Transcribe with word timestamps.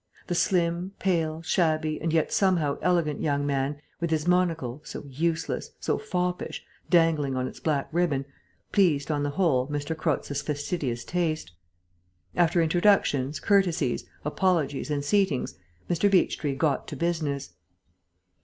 The 0.25 0.33
slim, 0.33 0.93
pale, 0.97 1.43
shabby 1.43 2.01
and 2.01 2.11
yet 2.11 2.33
somehow 2.33 2.79
elegant 2.81 3.21
young 3.21 3.45
man, 3.45 3.79
with 3.99 4.09
his 4.09 4.27
monocle, 4.27 4.81
so 4.83 5.03
useless, 5.07 5.73
so 5.79 5.99
foppish, 5.99 6.65
dangling 6.89 7.35
on 7.35 7.47
its 7.47 7.59
black 7.59 7.87
ribbon, 7.91 8.25
pleased, 8.71 9.11
on 9.11 9.21
the 9.21 9.29
whole, 9.29 9.69
M. 9.71 9.79
Croza's 9.79 10.41
fastidious 10.41 11.03
taste. 11.05 11.51
After 12.35 12.63
introductions, 12.63 13.39
courtesies, 13.39 14.05
apologies, 14.25 14.89
and 14.89 15.03
seatings, 15.03 15.53
Mr. 15.87 16.09
Beechtree 16.09 16.57
got 16.57 16.87
to 16.87 16.95
business. 16.95 17.53